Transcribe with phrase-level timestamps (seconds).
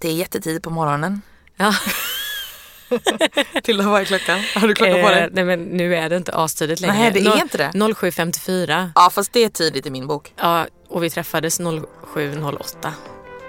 [0.00, 1.22] Det är jättetidigt på morgonen.
[1.56, 1.74] Ja.
[3.62, 4.40] Till vad är klockan?
[4.54, 5.28] Har du klockan på Eh, dig?
[5.32, 6.96] nej men nu är det inte astidigt längre.
[6.96, 7.70] Nej, det är inte det.
[7.74, 8.90] 07.54.
[8.94, 10.32] Ja fast det är tidigt i min bok.
[10.36, 12.90] Ja, och vi träffades 07.08.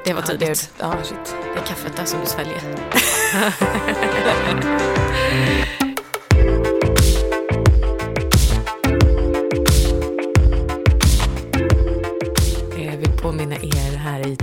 [0.06, 0.70] Det var tidigt.
[0.78, 1.36] Ja, det, ja shit.
[1.54, 2.62] Det är kaffet där som du sväljer.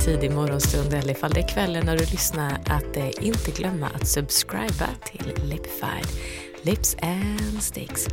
[0.07, 4.09] tidig morgonstund eller ifall det är kvällen när du lyssnar att eh, inte glömma att
[4.09, 6.06] subscriba till Lipified
[6.62, 8.09] Lips and Sticks.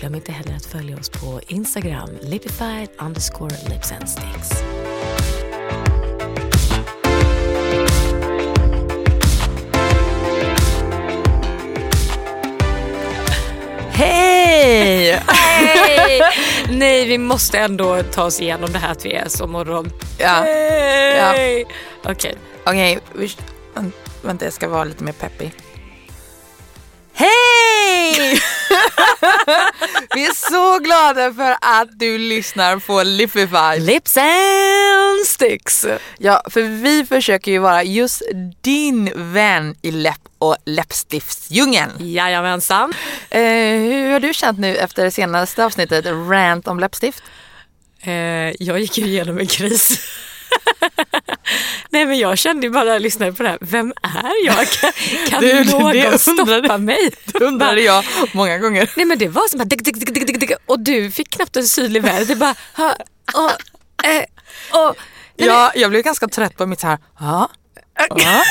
[0.00, 4.62] Glöm inte heller att följa oss på Instagram, lipified underscore lips and sticks.
[13.92, 14.31] Hej!
[14.52, 15.20] Nej!
[16.70, 19.92] Nej, vi måste ändå ta oss igenom det här att vi är så morgon.
[20.18, 21.64] Ja, Hej!
[22.04, 22.34] Okej.
[22.64, 22.98] okej.
[23.14, 23.36] vi-
[23.74, 25.52] vänt- Vänta jag ska vara lite mer peppig.
[27.14, 28.40] Hej!
[30.14, 33.78] vi är så glada för att du lyssnar på Lipify.
[33.78, 35.86] Lips and sticks.
[36.18, 38.22] Ja, för vi försöker ju vara just
[38.60, 41.90] din vän i läpp och läppstiftsdjungeln.
[41.98, 42.92] Jajamensan.
[43.30, 47.22] Eh, hur har du känt nu efter det senaste avsnittet, Rant om läppstift?
[48.00, 48.12] Eh,
[48.62, 50.00] jag gick ju igenom en kris.
[51.92, 54.66] Nej men jag kände ju bara när jag lyssnade på det här, vem är jag?
[54.68, 54.92] Kan,
[55.28, 57.10] kan Du, det någon undrade- stoppa mig?
[57.24, 58.90] Det undrade jag många gånger.
[58.96, 61.30] Nej men det var som bara dick, dick, dick, dick, dick, dick, och du fick
[61.30, 62.28] knappt en syl i vädret.
[62.28, 62.96] Det bara, ha,
[63.34, 63.50] och,
[64.06, 64.24] eh,
[64.72, 64.96] och,
[65.38, 67.48] nej, Ja, jag blev ganska trött på mitt så här, ja,
[68.08, 68.16] ja.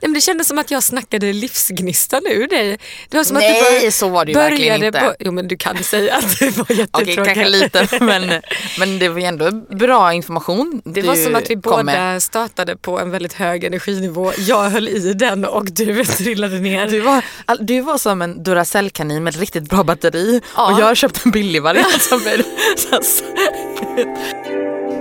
[0.00, 2.78] Nej, men det kändes som att jag snackade livsgnistan ur dig.
[3.08, 5.00] Det var som att Nej, du bör- så var det ju började verkligen inte.
[5.00, 7.16] På, jo men du kan säga att det var Okej, jättetråkigt.
[7.34, 8.32] kanske lite, men,
[8.78, 12.22] men det var ju ändå bra information Det var som att vi båda med.
[12.22, 14.32] startade på en väldigt hög energinivå.
[14.38, 16.86] Jag höll i den och du trillade ner.
[16.86, 17.22] Du var,
[17.60, 20.72] du var som en Duracell-kanin med riktigt bra batteri Ja.
[20.74, 22.42] och jag köpte en billig variant som är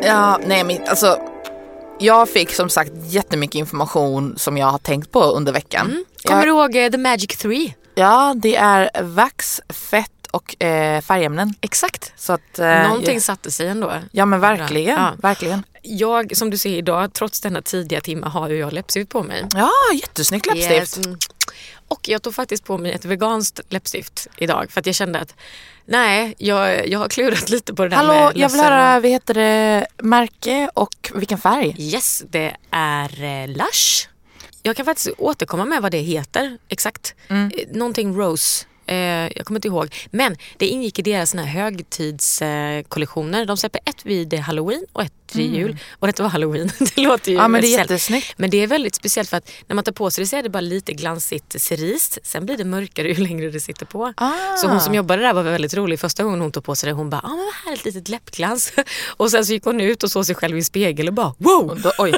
[0.04, 1.20] Ja, nej men alltså
[2.02, 6.06] jag fick som sagt jättemycket information som jag har tänkt på under veckan.
[6.24, 7.76] Kommer jag, du ihåg eh, The Magic Three?
[7.96, 11.54] Ja, det är vax, fett och eh, färgämnen.
[11.62, 12.14] Exakt.
[12.18, 13.94] Så att, eh, Någonting ja, satte sig ändå.
[14.12, 15.12] ja men verkligen, Ja.
[15.18, 15.64] verkligen.
[15.84, 19.46] Jag, som du ser idag, trots denna tidiga timme har ju jag läppstift på mig.
[19.56, 19.70] Ja,
[20.02, 20.98] jättesnyggt läppstift.
[21.08, 21.18] Yes.
[21.92, 25.36] Och jag tog faktiskt på mig ett veganskt läppstift idag för att jag kände att
[25.86, 29.12] nej, jag, jag har klurat lite på det där Hallå, med jag vill höra, vad
[29.12, 31.76] heter det, märke och vilken färg?
[31.80, 34.08] Yes, det är eh, Lush.
[34.64, 37.16] Jag kan faktiskt återkomma med vad det heter exakt.
[37.28, 37.52] Mm.
[37.58, 38.66] Eh, Någonting Rose.
[38.92, 38.98] Eh,
[39.36, 39.96] jag kommer inte ihåg.
[40.12, 43.46] Men det ingick i deras såna högtidskollektioner.
[43.46, 45.78] De släpper ett vid halloween och ett vid jul.
[45.92, 46.72] Och detta var halloween.
[46.96, 47.44] det låter ju Mm.
[47.44, 48.34] Ja men det är jättesnyggt.
[48.38, 50.44] Men det är väldigt speciellt för att när man tar på sig det så är
[50.44, 52.20] det bara lite glansigt cerise.
[52.24, 54.14] Sen blir det mörkare ju längre det sitter på.
[54.18, 54.32] Ah.
[54.58, 56.00] Så hon som jobbade där var väldigt rolig.
[56.00, 58.74] Första gången hon tog på sig det hon bara, ah, men vad härligt litet läppglans.
[59.18, 61.70] Och sen så gick hon ut och såg sig själv i spegel och bara, wow!
[61.70, 62.14] Och Då, oj.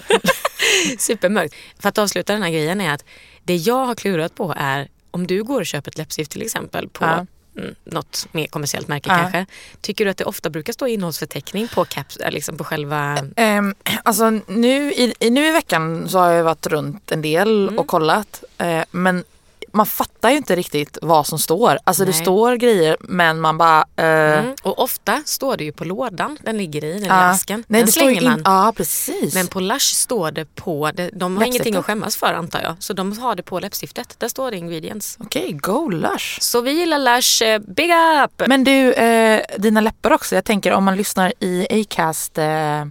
[1.00, 1.56] Supermörkt.
[1.80, 3.06] För att avsluta den här grejen är att
[3.44, 6.90] det jag har klurat på är om du går och köper ett läppstift till exempel
[6.90, 7.26] på Ja.
[7.62, 9.16] mm, något mer kommersiellt märke Ja.
[9.18, 9.46] kanske.
[9.82, 13.20] Tycker du att det ofta brukar stå innehållsförteckning på, caps, äh, liksom på själva...
[13.36, 17.64] Ehm, alltså nu i, i, nu i veckan så har jag varit runt en del
[17.68, 17.80] Mm.
[17.80, 18.44] och kollat.
[18.58, 19.24] Eh, men
[19.74, 21.80] man fattar ju inte riktigt vad som står.
[21.84, 22.22] Alltså det Nej.
[22.22, 23.86] står grejer men man bara...
[23.96, 24.56] eh, Mm.
[24.64, 27.14] Och ofta står det ju på lådan den ligger i, den ja.
[27.14, 27.64] asken.
[27.68, 28.34] Nej, den det slänger man.
[28.38, 29.34] in, Ja precis.
[29.36, 32.76] Men på Lush står det på, det, de har ingenting att skämmas för antar jag.
[32.80, 34.16] Så de har det på läppstiftet.
[34.20, 35.18] Där står det ingredients.
[35.20, 36.40] Okej, go Lush.
[36.42, 37.92] Så vi gillar Lush, eh, big
[38.24, 38.48] up!
[38.48, 40.36] Men du, eh, dina läppar också.
[40.36, 42.38] Jag tänker om man lyssnar i Acast.
[42.38, 42.86] Eh,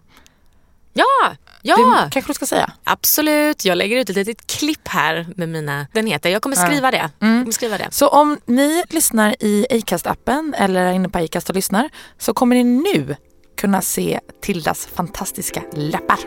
[0.95, 1.33] Ja,
[1.63, 1.77] ja!
[2.05, 2.73] Det kanske du ska säga.
[2.85, 6.91] Absolut, jag lägger ut ett litet klipp här med mina, den heter, jag kommer skriva
[6.91, 7.11] det.
[7.21, 7.41] Mm.
[7.43, 7.89] Kommer skriva det.
[7.91, 12.57] Så om ni lyssnar i Acast-appen eller är inne på Acast och lyssnar så kommer
[12.57, 13.17] ni nu
[13.61, 16.19] kunna se Tildas fantastiska läppar.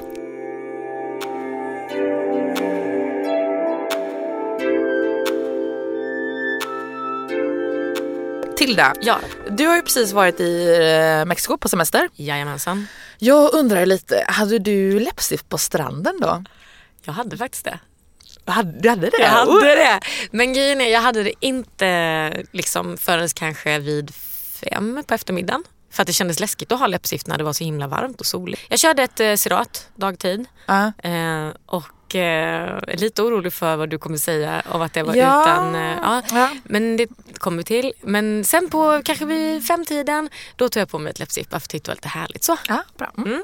[8.58, 9.20] Tilda, Ja,
[9.50, 10.78] du har ju precis varit i
[11.20, 12.10] eh, Mexiko på semester.
[12.16, 12.88] jajamensan.
[13.18, 16.44] Jag undrar lite, hade du läppstift på stranden då?
[17.06, 17.80] Jag hade faktiskt det.
[18.46, 19.18] Hade- Du hade det?
[19.20, 20.00] Jag hade det.
[20.32, 24.14] Men grejen är, jag hade det inte liksom förrän kanske vid
[24.62, 25.64] fem på eftermiddagen.
[25.92, 28.26] För att det kändes läskigt att ha läppstift när det var så himla varmt och
[28.26, 28.62] soligt.
[28.70, 30.46] Jag körde ett eh, Cerat dagtid.
[30.66, 30.92] Ja.
[31.04, 31.84] Eh, och
[32.16, 35.42] eh, är lite orolig för vad du kommer säga om att det var Ja.
[35.42, 35.76] utan...
[35.76, 36.22] Eh, ja.
[36.32, 36.50] Ja.
[36.64, 37.08] Men det
[37.38, 37.94] kommer vi till.
[38.02, 41.78] Men sen på kanske vid femtiden, då tog jag på mig ett läppstift bara för
[41.78, 42.58] att var lite härligt så.
[42.68, 43.12] Ja, bra.
[43.18, 43.44] Mm.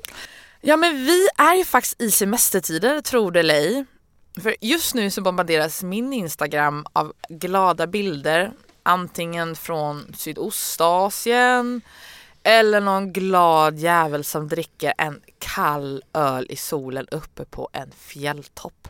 [0.62, 3.86] Ja men vi är ju faktiskt i semestertider, tror det eller ej.
[4.44, 8.52] För just nu så bombarderas min Instagram av glada bilder.
[8.84, 11.82] Antingen från Sydostasien
[12.44, 18.88] eller någon glad jävel som dricker en kall öl i solen uppe på en fjälltopp.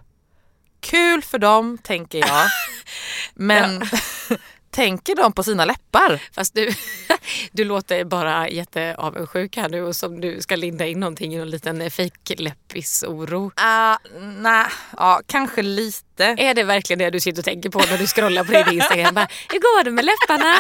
[0.80, 2.48] Kul för dem tänker jag.
[3.33, 3.81] Men
[4.71, 6.21] tänker de på sina läppar?
[6.36, 6.74] Fast du,
[7.51, 11.50] du låter bara jätteavundsjuk här nu och som du ska linda in någonting i någon
[11.50, 13.45] liten fejkläppis-oro.
[13.45, 14.65] Uh, Nej,
[14.98, 16.24] ja, kanske lite.
[16.24, 19.13] Är det verkligen det du sitter och tänker på när du scrollar på din Instagram?
[19.13, 20.56] Bara, Hur går det med läpparna?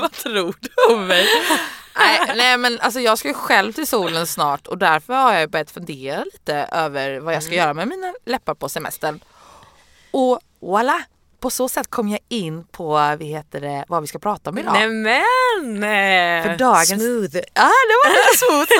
[0.00, 1.26] Vad tror du om mig?
[1.98, 5.50] Nej, nej men alltså jag ska ju själv till solen snart och därför har jag
[5.50, 9.20] börjat fundera lite över vad jag ska göra med mina läppar på semestern.
[10.10, 11.02] Och voilà!
[11.40, 14.58] På så sätt kom jag in på vad, heter det, vad vi ska prata om
[14.58, 14.72] idag.
[14.74, 15.82] Nämen!
[16.42, 16.88] För dagens...
[16.88, 17.36] Smooth.
[17.54, 18.70] Ja, det var lite smooth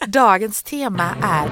[0.00, 0.06] då.
[0.06, 1.50] Dagens tema är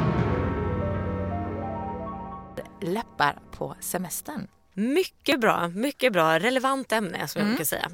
[2.81, 4.49] läppar på semestern.
[4.75, 6.39] Mycket bra, mycket bra.
[6.39, 7.51] Relevant ämne som jag Mm.
[7.51, 7.91] brukar säga.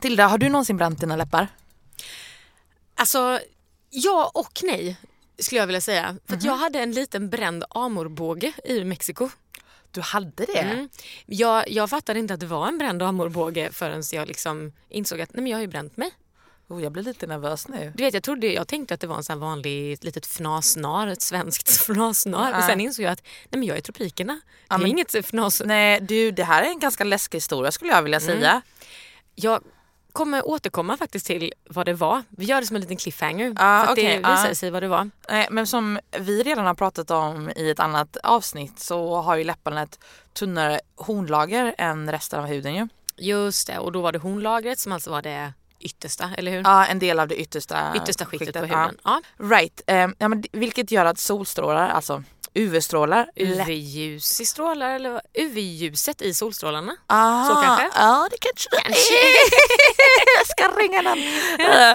[0.00, 1.48] Tilda, har du någonsin bränt dina läppar?
[2.94, 3.40] Alltså,
[3.90, 4.96] ja och nej
[5.38, 6.16] skulle jag vilja säga.
[6.26, 6.38] För Mhm.
[6.38, 9.28] att jag hade en liten bränd amorbåge i Mexiko.
[9.90, 10.58] Du hade det?
[10.58, 10.88] Mm.
[11.26, 15.34] Jag, jag fattade inte att det var en bränd amorbåge förrän jag liksom insåg att
[15.34, 16.10] nej, men jag har ju bränt mig.
[16.68, 17.92] Oh, jag blir lite nervös nu.
[17.96, 21.06] Du vet, jag, trodde, jag tänkte att det var en sån vanlig ett litet fnasnar,
[21.06, 22.50] ett svenskt fnasnar.
[22.52, 22.66] Men Ja.
[22.66, 24.40] sen insåg jag att nej, men jag är i tropikerna.
[24.68, 25.62] Det är men- inget fnas.
[25.64, 28.62] Nej du, det här är en ganska läskig historia skulle jag vilja säga.
[29.34, 29.62] Jag
[30.18, 32.22] kommer återkomma faktiskt till vad det var.
[32.28, 33.46] Vi gör det som en liten cliffhanger.
[33.48, 34.54] Ja, för att okej, det visar ja.
[34.54, 35.10] sig vad det var.
[35.28, 39.44] Nej, men som vi redan har pratat om i ett annat avsnitt så har ju
[39.44, 39.98] läpparna ett
[40.32, 42.88] tunnare hornlager än resten av huden ju.
[43.16, 46.62] Just det, och då var det hornlagret som alltså var det yttersta, eller hur?
[46.64, 48.64] Ja, en del av det yttersta, Yttersta skiktet på ja.
[48.64, 48.98] huden.
[49.04, 49.22] Ja.
[49.36, 52.24] Right, eh, ja, men det- vilket gör att solstrålar, alltså
[52.54, 53.30] UV-strålar.
[53.36, 55.20] UV-ljus i strålar eller?
[55.34, 56.96] UV-ljuset i solstrålarna?
[57.06, 57.98] Aha, Så kanske?
[58.00, 59.14] Ja, det kanske det Kanske.
[60.38, 61.18] Jag ska ringa någon.
[61.58, 61.94] Eh,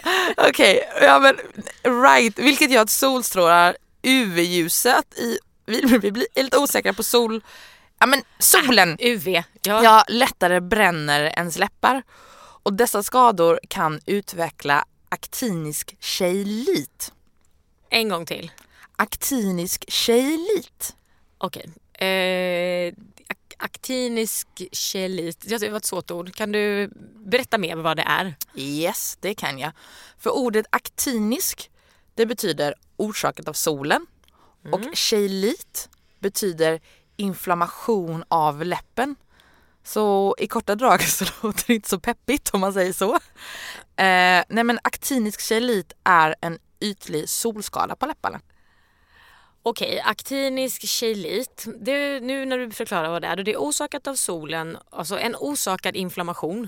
[0.50, 1.38] Okej, ja men
[2.04, 7.44] right, vilket gör att solstrålar, UV-ljuset i, vi, vi blir lite osäkra på sol,
[8.00, 9.44] ja men solen UV, ja.
[9.84, 12.04] ja, lättare bränner ens läppar.
[12.64, 17.12] Och dessa skador kan utveckla aktinisk kejlit.
[17.90, 18.52] En gång till.
[19.04, 20.96] Aktinisk kejlit.
[21.38, 21.70] Okej.
[21.94, 22.94] Eh,
[23.28, 25.40] ak- aktinisk kelit.
[25.50, 26.36] Det var ett svårt ord.
[26.36, 26.90] Kan du
[27.26, 28.36] berätta mer vad det är?
[28.56, 29.72] Yes, det kan jag.
[30.18, 31.72] För ordet aktinisk,
[32.16, 34.06] det betyder orsakat av solen.
[34.72, 35.90] Och kejlit
[36.20, 36.80] betyder
[37.18, 39.16] inflammation av läppen.
[39.84, 43.14] Så i korta drag så låter det inte så peppigt om man säger så.
[43.96, 48.40] Eh, nej men aktinisk kejlit är en ytlig solskada på läpparna.
[49.66, 51.66] Okej, aktinisk kelit.
[51.80, 55.36] Det, nu när du förklarar vad det är, det är orsakat av solen, alltså en
[55.36, 56.68] orsakad inflammation.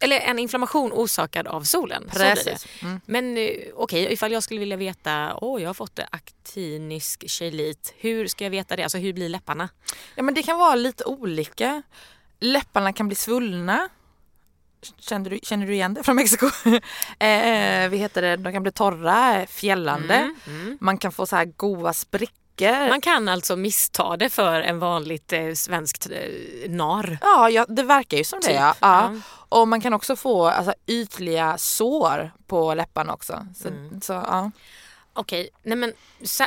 [0.00, 2.10] Eller en inflammation orsakad av solen.
[2.12, 2.66] Precis.
[2.82, 3.00] Mm.
[3.06, 8.26] Men eh, okej, ifall jag skulle vilja veta, åh jag har fått aktinisk kelit, hur
[8.26, 8.82] ska jag veta det?
[8.82, 9.68] Alltså hur blir läpparna?
[10.14, 11.82] Ja men det kan vara lite olika.
[12.40, 13.88] Läpparna kan bli svullna.
[14.98, 16.46] Känner du, känner du igen det från Mexiko?
[17.18, 18.36] eh, vad heter det?
[18.36, 20.34] De kan bli torra, fjällande.
[20.80, 22.88] Man kan få så här goa sprickor.
[22.88, 27.18] Man kan alltså missta det för en vanligt eh, svenskt eh, narr.
[27.20, 28.46] Ja, ja, det verkar ju som det.
[28.46, 28.74] Typ, Ja.
[28.80, 29.10] ja.
[29.14, 29.20] Ja.
[29.48, 33.46] Och man kan också få alltså, ytliga sår på läpparna också.
[33.56, 34.00] Så, Mm.
[34.00, 34.50] så, ja.
[35.16, 35.92] Okej, nej men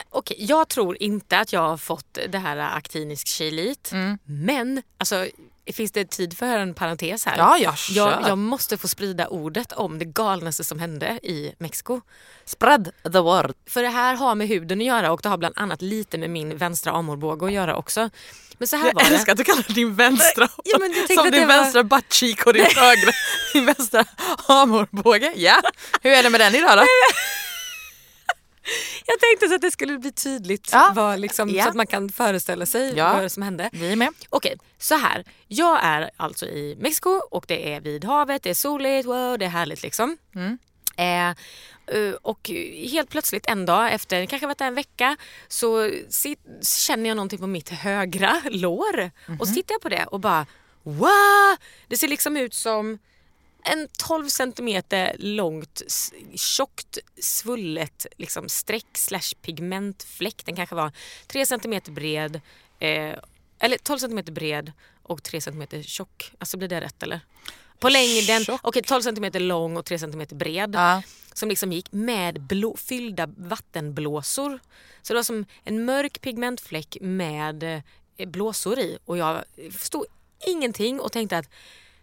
[0.10, 3.92] okej, jag tror inte att jag har fått det här aktinisk kelit.
[3.92, 4.18] Mm.
[4.26, 5.28] Men alltså,
[5.74, 7.38] finns det tid för en parentes här?
[7.38, 7.94] ja, ja, kör.
[7.96, 12.02] jag, jag måste få sprida ordet om det galnaste som hände i Mexiko.
[12.46, 13.54] Spread the word.
[13.70, 16.30] För det här har med huden att göra och det har bland annat lite med
[16.30, 18.10] min vänstra amorbåge att göra också.
[18.58, 19.16] Men så här var Jag det.
[19.16, 22.14] älskar att du kallar din vänstra Ja, men jag som din det var- vänstra butt
[22.14, 23.12] cheek och din högra,
[23.54, 24.06] din vänstra
[24.48, 25.34] amorbåge.
[25.36, 25.62] Ja,
[26.02, 26.84] hur är det med den idag då?
[29.06, 30.92] Jag tänkte så att det skulle bli tydligt Ja.
[30.96, 31.64] vad liksom, Ja.
[31.64, 33.14] så att man kan föreställa sig Ja.
[33.22, 33.70] vad som hände.
[33.74, 34.10] Vi är med.
[34.30, 35.24] Okej, så här.
[35.48, 39.46] Jag är alltså i Mexiko och det är vid havet, det är soligt, wow, det
[39.46, 40.18] är härligt liksom.
[40.36, 40.58] Mm.
[40.98, 41.30] Eh,
[41.98, 42.50] eh, och
[42.92, 45.92] helt plötsligt en dag efter, kanske varit där en vecka, så
[46.88, 49.12] känner jag någonting på mitt högra lår.
[49.40, 50.46] Och så tittar jag på det och bara
[50.84, 51.56] wow!
[51.88, 53.00] Det ser liksom ut som
[53.72, 55.82] en 12 centimeter långt,
[56.36, 60.46] tjockt, svullet liksom streck slash pigmentfläck.
[60.46, 60.92] Den kanske var
[61.28, 62.36] 3 centimeter bred,
[62.80, 63.16] eh,
[63.60, 64.72] eller 12 centimeter bred
[65.04, 66.32] och 3 centimeter tjock.
[66.40, 67.22] Alltså blir det rätt eller?
[67.80, 70.76] på längden, okej 12 cm lång och 3 cm bred.
[70.76, 71.02] Ja.
[71.34, 74.60] Som liksom gick med blå, fyllda vattenblåsor.
[75.02, 77.64] Så det var som en mörk pigmentfläck med
[78.18, 80.06] eh, blåsor i och jag förstod
[80.48, 81.50] ingenting och tänkte att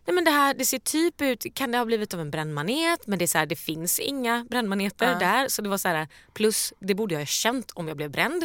[0.07, 3.07] Nej men det här det ser typ ut, kan det ha blivit av en brännmanet?
[3.07, 5.19] Men det, är så här, det finns inga brännmaneter Ja.
[5.19, 5.49] där.
[5.49, 8.45] Så det var så här, plus det borde jag ha känt om jag blev bränd.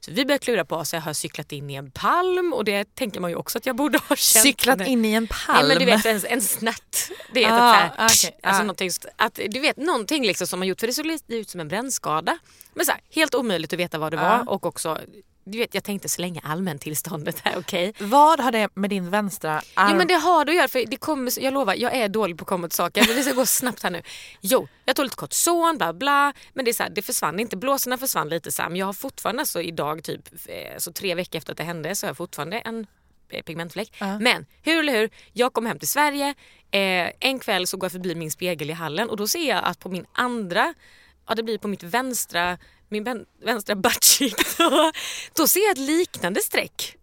[0.00, 2.94] Så vi började klura på så jag har cyklat in i en palm och det
[2.94, 4.42] tänker man ju också att jag borde ha känt.
[4.42, 5.58] Cyklat Men- in i en palm.
[5.60, 7.10] Ja, men du vet en, en snatt.
[7.34, 9.24] Det är Ah, ah, okej, så här, alltså ah.
[9.24, 11.68] att, du vet någonting liksom som man gjort för det såg lite ut som en
[11.68, 12.38] brännskada.
[12.74, 14.36] Men så här, helt omöjligt att veta vad det Ah.
[14.38, 14.98] var och också
[15.44, 17.92] du vet, jag tänkte så länge allmäntillståndet är okej.
[17.98, 19.90] Vad har det med din vänstra arm?
[19.90, 22.38] Jo men det har det att göra för det kommer, jag lovar jag är dålig
[22.38, 24.02] på att komma till saker men det ska gå snabbt här nu.
[24.40, 27.56] Jo, jag tog lite kortison bla bla men det, är så här, det försvann inte,
[27.56, 31.14] blåsorna försvann lite så här, men jag har fortfarande alltså idag typ eh, så tre
[31.14, 32.86] veckor efter att det hände så har jag fortfarande en
[33.30, 33.94] eh, pigmentfläck.
[33.98, 34.18] Ja.
[34.18, 36.34] Men hur eller hur, jag kom hem till Sverige,
[36.70, 39.64] eh, en kväll så går jag förbi min spegel i hallen och då ser jag
[39.64, 40.74] att på min andra,
[41.28, 42.58] ja det blir på mitt vänstra,
[42.92, 44.92] min vän, vänstra buttcheek, då,
[45.34, 46.96] då ser jag ett liknande streck.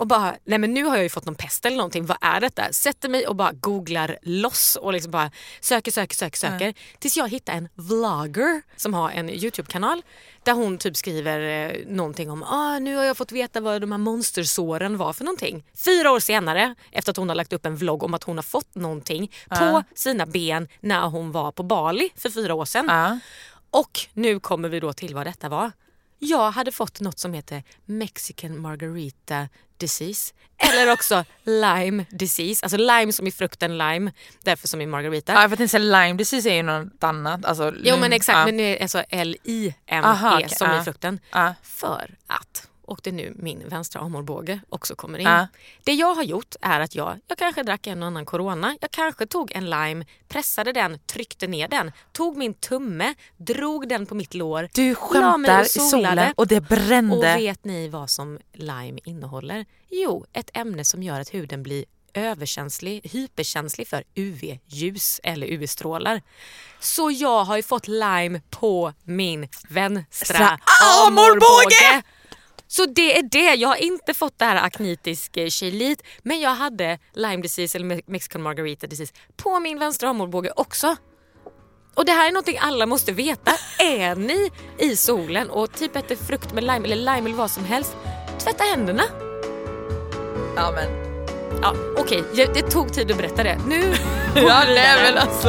[0.00, 2.40] Och bara, nej men nu har jag ju fått någon pest eller någonting, vad är
[2.40, 2.72] detta?
[2.72, 6.74] Sätter mig och bara googlar loss och liksom bara söker, söker, söker, söker.
[6.98, 10.02] Tills jag hittar en vlogger som har en Youtube-kanal
[10.44, 13.92] där hon typ skriver eh, någonting om ah, nu har jag fått veta vad de
[13.92, 15.64] här monstersåren var för någonting.
[15.74, 18.42] Fyra år senare, efter att hon har lagt upp en vlogg om att hon har
[18.42, 22.86] fått någonting på sina ben när hon var på Bali för fyra år sedan.
[22.88, 23.18] Ja.
[23.70, 25.72] Och nu kommer vi då till vad detta var.
[26.18, 30.34] Jag hade fått något som heter Mexican Margarita disease.
[30.56, 32.64] Eller också Lime disease.
[32.64, 34.12] Alltså lime som i frukten lime,
[34.42, 35.32] därför som i margarita.
[35.32, 37.44] Ja, för att tänkte säga Lyme disease är ju något annat.
[37.44, 38.44] Alltså, Jo men exakt, ja.
[38.46, 41.20] men det är alltså L-I-M-E som i frukten.
[41.62, 45.26] För att, och det är nu min vänstra armbåge också kommer in.
[45.26, 45.46] Ja.
[45.84, 48.90] Det jag har gjort är att jag, jag kanske drack en och annan corona, jag
[48.90, 54.14] kanske tog en lime, pressade den, tryckte ner den, tog min tumme, drog den på
[54.14, 57.34] mitt lår, Du skämtar och i solen och det och brände.
[57.36, 59.66] vet ni vad som lime innehåller?
[59.90, 66.22] Jo, ett ämne som gör att huden blir överkänslig, hyperkänslig för UV-ljus eller UV-strålar.
[66.80, 70.58] Så jag har ju fått lime på min vänstra Stra-
[71.06, 72.02] armbåge!
[72.72, 73.54] Så det är det.
[73.54, 78.02] Jag har inte fått det här aknitisk kelit men jag hade Lyme disease eller Me-
[78.06, 80.96] Mexican margarita disease på min vänstra armbåge också.
[81.94, 83.52] Och det här är någonting alla måste veta.
[83.78, 87.64] Är ni i solen och typ äter frukt med lime eller lime eller vad som
[87.64, 87.96] helst,
[88.38, 89.02] tvätta händerna.
[90.56, 90.88] Ja, men.
[91.62, 93.58] Ja, Okej, jag- det tog tid att berätta det.
[93.68, 93.80] Nu
[94.34, 94.74] går Ja, vi vidare.
[94.74, 95.48] nej men alltså.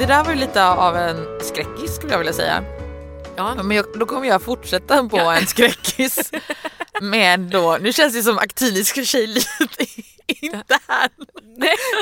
[0.00, 2.64] Det där var ju lite av en skräckis skulle jag vilja säga.
[3.36, 3.62] Ja.
[3.62, 5.36] Men jag, då kommer jag fortsätta på Ja.
[5.36, 6.32] en skräckis.
[7.00, 9.48] Med då, nu känns det som aktinisk tjejlit
[10.26, 11.10] inte här.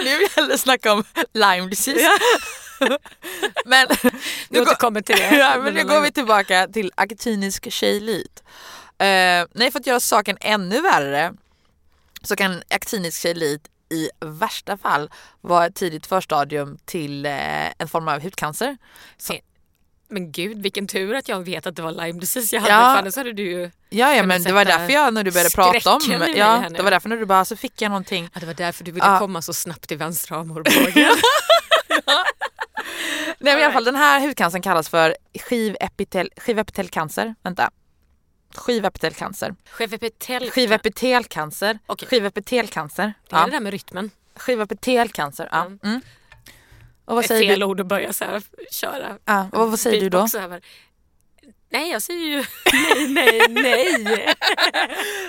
[0.05, 2.11] Nu vill jag hellre snacka om Lyme disease.
[3.64, 3.88] Men
[4.49, 5.37] Nu återkommer till det.
[5.37, 8.43] ja, men nu går vi tillbaka till aktinisk tjejlit.
[9.02, 11.35] Uh, nej, för att göra saken ännu värre
[12.23, 17.33] så kan aktinisk tjejlit i värsta fall vara ett tidigt förstadium till eh,
[17.78, 18.76] en form av hudcancer.
[20.11, 22.80] Men gud vilken tur att jag vet att det var Lyme disease jag hade Ja.
[22.80, 23.71] för annars hade du ju...
[23.88, 26.00] Ja, ja men det var därför jag när du började prata om
[26.37, 28.30] ja, det var därför när du bara så fick jag någonting.
[28.35, 29.18] Ja, det var därför du ville Ja.
[29.18, 30.73] komma så snabbt till vänstra armbågen.
[33.38, 35.16] Nej men i alla fall den här hudcancern kallas för
[35.49, 37.35] skivepitel, skivepitelcancer.
[37.42, 37.71] Vänta.
[38.55, 39.55] Skivepitelcancer.
[39.71, 40.50] Chevepetel...
[40.50, 41.78] Skivepitelcancer.
[41.87, 42.09] Okej.
[42.09, 43.12] Skivepitelcancer.
[43.28, 43.45] Det är Ja.
[43.47, 44.11] det där med rytmen.
[44.37, 45.49] Skivepitelcancer.
[45.52, 45.61] Ja.
[45.64, 45.78] Mm.
[45.83, 46.00] Mm.
[47.05, 47.67] Och vad Ett säger fel du?
[47.67, 49.19] ord att börja så här, köra.
[49.25, 50.26] Ja, och vad säger du då?
[51.71, 52.37] Nej, jag säger ju
[53.09, 54.35] nej, nej, nej.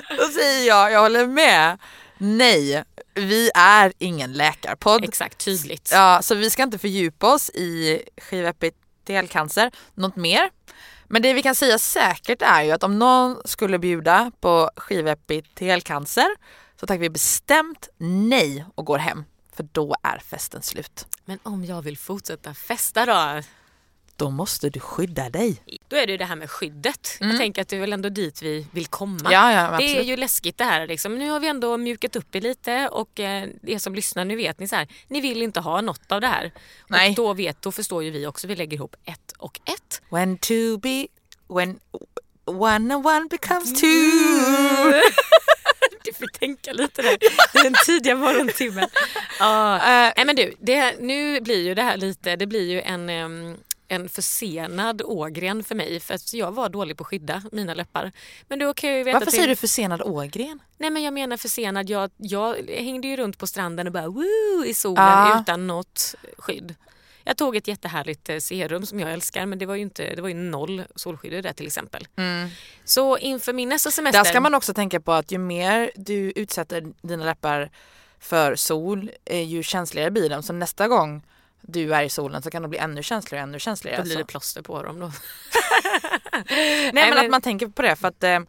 [0.18, 1.78] Då säger jag, jag håller med.
[2.18, 2.84] Nej,
[3.14, 5.04] vi är ingen läkarpodd.
[5.04, 5.90] Exakt, tydligt.
[5.94, 9.72] Ja, så vi ska inte fördjupa oss i skivepitelcancer.
[9.94, 10.50] Något mer?
[11.10, 16.28] Men det vi kan säga säkert är ju att om någon skulle bjuda på skivepitelcancer
[16.80, 19.24] så tackar vi bestämt nej och går hem.
[19.54, 21.08] För då är festen slut.
[21.26, 23.42] Men om jag vill fortsätta festa då?
[24.20, 25.62] Då måste du skydda dig.
[25.88, 27.18] Då är det ju det här med skyddet.
[27.20, 29.20] Jag tänker att det är väl ändå dit vi vill komma.
[29.20, 29.32] Mm.
[29.32, 30.88] Ja, ja, Det är ju läskigt det här.
[30.88, 31.16] Liksom.
[31.16, 34.60] Nu har vi ändå mjukat upp det lite och eh, er som lyssnar, nu vet
[34.60, 36.52] ni så här, ni vill inte ha något av det här.
[36.88, 37.10] Nej.
[37.10, 40.02] Och då, vet, då förstår ju vi också, vi lägger ihop ett och ett.
[40.10, 41.08] When to be,
[41.48, 41.80] when
[42.46, 43.88] one and one becomes two.
[46.04, 47.18] Du får tänka lite där.
[47.64, 48.90] Den tidiga morgontimmen.
[49.40, 49.76] Ja.
[49.76, 53.10] Eh, Nej men du, det, nu blir ju det här lite, det blir ju en,
[53.10, 53.58] em,
[53.90, 58.12] en försenad Ågren för mig för att jag var dålig på att skydda mina läppar.
[58.48, 59.36] Men då kan jag ju veta Varför till...
[59.36, 60.60] säger du försenad Ågren?
[60.78, 64.66] Nej men jag menar försenad, jag, jag hängde ju runt på stranden och bara woo
[64.66, 65.42] i solen Ja.
[65.42, 66.76] utan något skydd.
[67.24, 70.22] Jag tog ett jättehärligt eh, serum som jag älskar men det var ju, inte, det
[70.22, 72.08] var ju noll solskydd i det till exempel.
[72.84, 74.20] Så inför min nästa semester...
[74.24, 77.70] Där ska man också tänka på att ju mer du utsätter dina läppar
[78.20, 80.44] för sol, eh, ju känsligare blir de.
[80.44, 81.22] Så nästa gång
[81.62, 83.98] du är i solen så kan de bli ännu känsligare, ännu känsligare.
[83.98, 85.12] Då blir Så- det plåster på dem då.
[86.94, 88.40] Nej men att man tänker på det för att eh,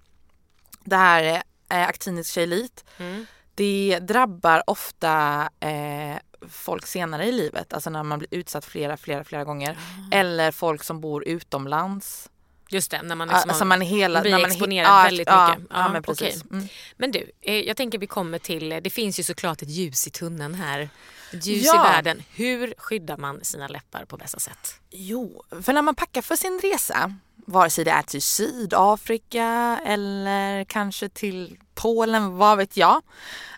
[0.84, 3.26] det här eh, actinisk kejlit Mm.
[3.54, 6.16] det drabbar ofta eh,
[6.48, 9.70] folk senare i livet, alltså när man blir utsatt flera, flera, flera gånger.
[9.78, 10.16] Ah.
[10.16, 12.30] Eller folk som bor utomlands.
[12.72, 14.20] Just det, när man liksom alltså man hela...
[14.20, 15.66] blir när man exponerad väldigt ja, mycket.
[15.70, 16.42] Ja, Ja, men precis.
[16.42, 16.48] okej.
[16.58, 16.68] Mm.
[16.96, 20.10] Men du, eh, jag tänker vi kommer till, det finns ju såklart ett ljus i
[20.10, 20.88] tunneln här.
[21.32, 21.74] Ett ljus Ja.
[21.74, 22.22] i världen.
[22.34, 24.74] Hur skyddar man sina läppar på bästa sätt?
[24.90, 27.14] Jo, för när man packar för sin resa,
[27.46, 33.02] vare sig det är till Sydafrika eller kanske till Polen, vad vet jag.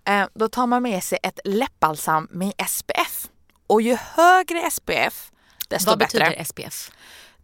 [0.04, 3.28] Eh, då tar man med sig ett läppbalsam med SPF.
[3.66, 5.30] Och ju högre SPF,
[5.68, 6.18] desto Vad bättre.
[6.18, 6.90] betyder SPF?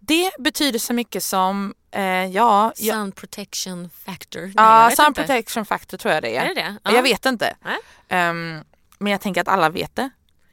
[0.01, 4.41] Det betyder så mycket som, eh, ja, ja, Sun protection factor?
[4.41, 5.21] Nej, ja sun inte.
[5.25, 6.43] protection factor tror jag det är.
[6.45, 6.77] Är det det?
[6.85, 6.91] Ja.
[6.91, 6.97] Ja.
[6.97, 7.57] Jag vet inte.
[8.09, 8.65] Ehm,
[8.99, 10.11] men jag tänker att alla vet det.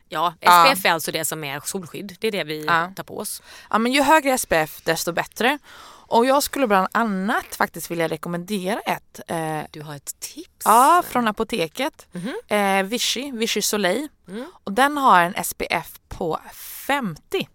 [0.09, 0.65] Ja, Ja.
[0.75, 2.15] SPF är alltså det som är solskydd.
[2.19, 2.91] Det är det vi Ja.
[2.95, 3.41] tar på oss.
[3.69, 5.59] Ja, men ju högre SPF desto bättre.
[6.07, 10.65] Och jag skulle bland annat faktiskt vilja rekommendera ett eh, Du har ett tips?
[10.65, 12.07] Ja, från apoteket.
[12.11, 12.33] Mhm.
[12.47, 14.07] Eh, Vichy, Vichy Soleil.
[14.27, 14.45] Mm.
[14.63, 16.39] Och den har en SPF på
[16.87, 17.49] 50.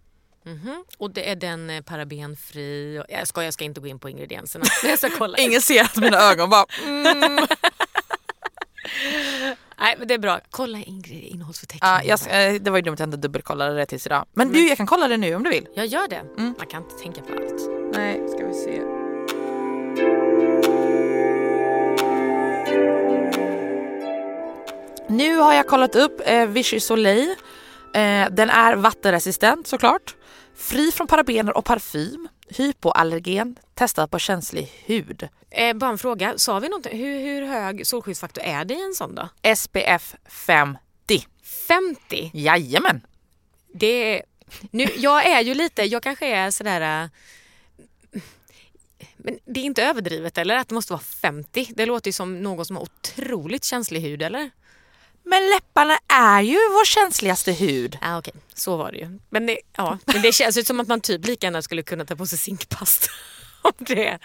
[0.45, 0.83] Mhm.
[0.97, 2.99] Och det är den eh, parabenfri.
[2.99, 4.65] och- Jag ska, jag ska inte gå in på ingredienserna.
[4.83, 5.37] Jag ska kolla.
[5.37, 6.65] Ingen ser att mina ögon bara...
[6.87, 7.15] Mm.
[9.79, 10.39] Nej, men det är bra.
[10.49, 12.01] Kolla innehållsförteckningen.
[12.07, 14.25] Ja, jag, eh, det var ju dumt att jag inte dubbelkollade det tills idag.
[14.33, 15.67] Men du, jag kan kolla det nu om du vill.
[15.75, 16.15] Jag gör det.
[16.37, 16.53] Mm.
[16.57, 17.69] Man kan inte tänka på allt.
[17.93, 18.81] Nej, ska vi se.
[25.07, 27.29] Nu har jag kollat upp eh, Vichy Soleil.
[27.93, 30.15] Eh, den är vattenresistent såklart.
[30.61, 32.27] Fri från parabener och parfym.
[32.49, 33.55] Hypoallergen.
[33.73, 35.27] Testad på känslig hud.
[35.49, 36.33] Eh, bara en fråga.
[36.37, 36.97] Sa vi någonting?
[36.97, 39.29] Hur, hur hög solskyddsfaktor är det i en sån då?
[39.55, 40.79] SPF 50.
[41.67, 42.31] 50?
[42.33, 43.01] Jajamän.
[43.73, 44.23] Det är,
[44.71, 47.03] nu, jag är ju lite, jag kanske är sådär...
[47.03, 48.19] äh,
[49.17, 50.55] Men det är inte överdrivet eller?
[50.55, 51.67] Att det måste vara 50?
[51.75, 54.49] Det låter ju som någon som har otroligt känslig hud eller?
[55.23, 57.97] Men läpparna är ju vår känsligaste hud.
[58.01, 59.19] Ah, okej, så var det ju.
[59.29, 62.05] Men det, ja, men det känns ju som att man typ lika gärna skulle kunna
[62.05, 63.07] ta på sig zinkpasta.
[63.61, 64.19] Om det.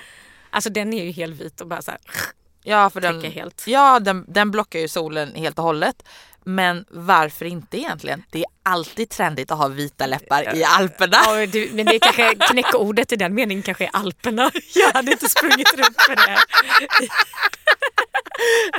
[0.51, 2.01] Alltså den är ju helt vit och bara så här,
[2.63, 3.65] Ja, för den, helt.
[3.67, 6.03] ja den, den blockar ju solen helt och hållet.
[6.45, 8.23] Men varför inte egentligen?
[8.31, 11.17] Det alltid trendigt att ha vita läppar i Alperna.
[11.27, 14.51] Ja, du, men det är kanske knäckordet i den meningen kanske är Alperna.
[14.75, 16.39] Jag hade inte sprungit runt med det.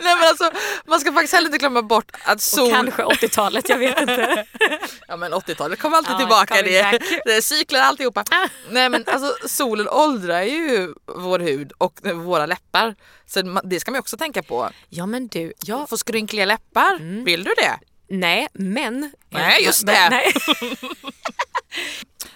[0.04, 0.52] Nej, men alltså,
[0.86, 2.68] man ska faktiskt heller inte glömma bort att sol...
[2.68, 4.46] Och kanske 80-talet, jag vet inte.
[5.08, 6.62] Ja men 80-talet kommer alltid Ja, tillbaka.
[6.62, 8.24] Det, det är cykler alltihopa.
[8.32, 8.48] Ah.
[8.70, 12.96] Nej men alltså solen åldrar ju vår hud och våra läppar.
[13.26, 14.70] Så det ska man också tänka på.
[14.90, 17.80] Ja men du, jag Få skrynkliga läppar, vill du det?
[18.10, 19.12] Nej, men...
[19.30, 20.10] Nej, just det.
[20.10, 20.34] Nej.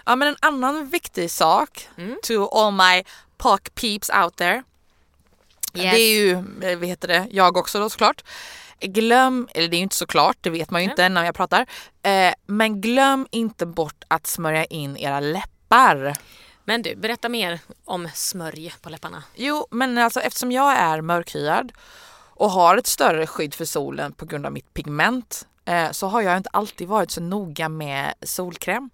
[0.05, 1.87] Ja men en annan viktig sak
[2.23, 3.03] to all my
[3.37, 4.63] pock peeps out there.
[5.73, 5.93] Yes.
[5.93, 6.31] Det är ju,
[6.61, 8.23] eh, vad heter det, jag också då såklart.
[8.79, 11.65] Glöm, eller det är ju inte såklart, det vet man ju inte när jag pratar.
[12.03, 16.17] Eh, men glöm inte bort att smörja in era läppar.
[16.65, 19.23] Men du, berätta mer om smörj på läpparna.
[19.35, 21.71] Jo, men alltså eftersom jag är mörkhyad
[22.35, 25.47] och har ett större skydd för solen på grund av mitt pigment
[25.91, 28.89] så har jag inte alltid varit så noga med solkräm.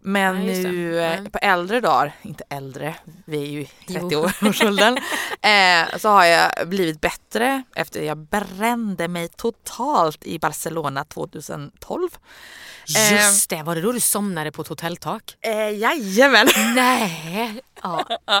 [0.00, 1.30] Men Nej, nu eh, Nej.
[1.30, 2.94] på äldre dagar, inte äldre,
[3.24, 3.98] vi är ju i Jo.
[4.10, 4.96] 30-årsåldern,
[5.42, 12.08] eh, så har jag blivit bättre efter jag brände mig totalt i Barcelona 2012.
[12.96, 13.12] Eh.
[13.12, 15.36] Just det, var det då du somnade på ett hotelltak?
[15.40, 16.48] Eh, jajamän!
[16.74, 17.60] Nej.
[17.82, 18.04] Ja.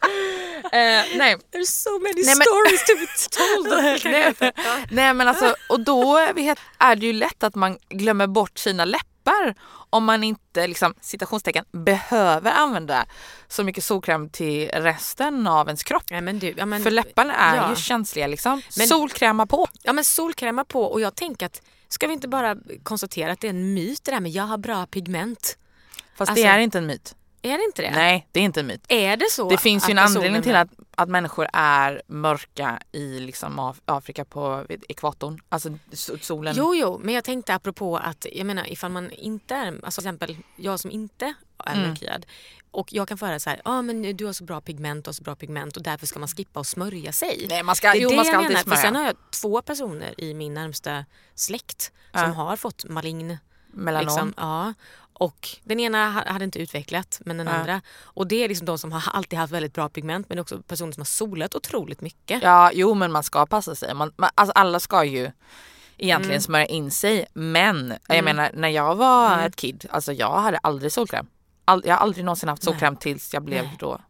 [0.72, 4.04] Eh, nej, There's so many Nej, stories to be told.
[4.04, 4.52] nej,
[4.90, 8.84] nej men alltså, och då vet, är det ju lätt att man glömmer bort sina
[8.84, 9.54] läppar
[9.90, 13.06] om man inte liksom, citationstecken behöver använda
[13.48, 16.10] så mycket solkräm till resten av ens kropp.
[16.10, 17.70] Men du, ja, men, För läpparna är ja.
[17.70, 18.62] ju känsliga liksom.
[18.76, 19.66] Men- Solkräma på.
[19.82, 23.46] Ja men solkräma på och jag tänker att ska vi inte bara konstatera att det
[23.46, 25.58] är en myt det där med jag har bra pigment?
[26.16, 27.14] Fast Alltså, det är inte en myt.
[27.42, 27.90] Är det inte det?
[27.90, 28.84] Nej, det är inte en myt.
[28.88, 29.48] Är det så?
[29.50, 33.80] Det finns ju en att anledning till att att människor är mörka i liksom Af-
[33.84, 35.40] Afrika på ekvatorn.
[35.48, 35.78] Alltså
[36.20, 36.54] solen.
[36.56, 40.08] Jo, jo, men jag tänkte apropå att jag menar ifall man inte är, alltså till
[40.08, 41.88] exempel jag som inte är Mm.
[41.88, 42.26] mörkhyad
[42.70, 45.06] och jag kan få höra så här, ja ah, men du har så bra pigment,
[45.06, 47.46] har så bra pigment och därför ska man skippa och smörja sig.
[47.48, 48.98] Nej man ska, Det är jo det man ska jag alltid menar, för sen smörja.
[48.98, 53.38] har jag två personer i min närmsta släkt som har fått malign
[53.72, 54.06] Melanom.
[54.06, 54.74] Liksom, ja.
[55.18, 57.52] Och den ena ha- hade inte utvecklat men den Ja.
[57.52, 57.80] andra.
[58.02, 60.92] Och det är liksom de som har alltid haft väldigt bra pigment men också personer
[60.92, 62.42] som har solat otroligt mycket.
[62.42, 63.94] Ja, jo men man ska passa sig.
[63.94, 65.30] Man, man, alltså alla ska ju
[65.98, 66.40] egentligen Mm.
[66.42, 67.26] smörja in sig.
[67.34, 69.46] Men jag menar när jag var Mm.
[69.46, 71.26] ett kid, alltså jag hade aldrig solkräm.
[71.64, 73.76] All, jag har aldrig någonsin haft solkräm tills jag blev Nej.
[73.78, 74.00] då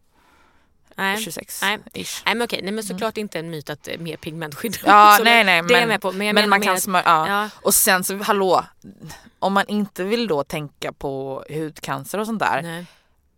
[0.99, 1.17] Nej.
[1.23, 1.77] 26 Nej.
[1.93, 2.21] ish.
[2.25, 5.17] Nej men okej, nej, men såklart inte en myt att eh, mer pigment skyddar Ja,
[5.23, 6.11] nej, nej, Det är men- med på.
[6.11, 7.27] Men, Men menar man kan smörja, ja.
[7.29, 8.65] Ja, Och sen så hallå,
[9.39, 12.61] om man inte vill då tänka på hudcancer och sånt där.
[12.61, 12.85] nej.